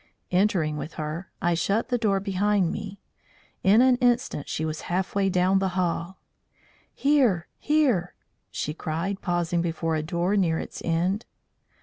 Entering 0.31 0.77
with 0.77 0.93
her, 0.93 1.29
I 1.43 1.53
shut 1.53 1.89
the 1.89 1.97
door 1.99 2.19
behind 2.19 2.71
me. 2.71 2.97
In 3.63 3.81
an 3.83 3.97
instant 3.97 4.49
she 4.49 4.65
was 4.65 4.81
half 4.89 5.13
way 5.13 5.29
down 5.29 5.59
the 5.59 5.77
hall. 5.77 6.17
"Here! 6.91 7.45
here!" 7.59 8.15
she 8.49 8.73
cried, 8.73 9.21
pausing 9.21 9.61
before 9.61 9.95
a 9.95 10.01
door 10.01 10.35
near 10.35 10.57
its 10.57 10.81
end. 10.83 11.27